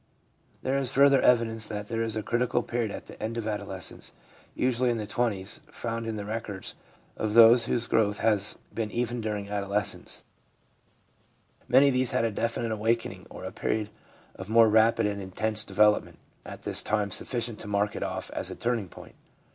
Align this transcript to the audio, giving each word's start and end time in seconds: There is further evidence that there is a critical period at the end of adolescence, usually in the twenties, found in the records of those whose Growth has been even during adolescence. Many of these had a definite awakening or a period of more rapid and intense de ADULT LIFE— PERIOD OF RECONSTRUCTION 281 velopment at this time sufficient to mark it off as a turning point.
There 0.63 0.79
is 0.79 0.91
further 0.91 1.21
evidence 1.21 1.67
that 1.67 1.87
there 1.87 2.01
is 2.01 2.15
a 2.15 2.23
critical 2.23 2.63
period 2.63 2.89
at 2.89 3.05
the 3.05 3.21
end 3.21 3.37
of 3.37 3.45
adolescence, 3.45 4.13
usually 4.55 4.89
in 4.89 4.97
the 4.97 5.05
twenties, 5.05 5.61
found 5.71 6.07
in 6.07 6.15
the 6.15 6.25
records 6.25 6.73
of 7.15 7.35
those 7.35 7.65
whose 7.65 7.85
Growth 7.85 8.17
has 8.17 8.57
been 8.73 8.89
even 8.89 9.21
during 9.21 9.47
adolescence. 9.49 10.23
Many 11.67 11.89
of 11.89 11.93
these 11.93 12.13
had 12.13 12.25
a 12.25 12.31
definite 12.31 12.71
awakening 12.71 13.27
or 13.29 13.45
a 13.45 13.51
period 13.51 13.91
of 14.35 14.49
more 14.49 14.69
rapid 14.69 15.05
and 15.05 15.21
intense 15.21 15.63
de 15.63 15.73
ADULT 15.75 15.93
LIFE— 15.93 16.01
PERIOD 16.01 16.01
OF 16.01 16.05
RECONSTRUCTION 16.07 16.13
281 16.17 16.17
velopment 16.17 16.51
at 16.51 16.61
this 16.63 16.81
time 16.81 17.11
sufficient 17.11 17.59
to 17.59 17.67
mark 17.67 17.95
it 17.95 18.01
off 18.01 18.31
as 18.31 18.49
a 18.49 18.55
turning 18.55 18.89
point. 18.89 19.13